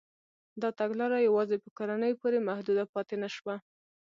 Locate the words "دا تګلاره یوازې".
0.61-1.57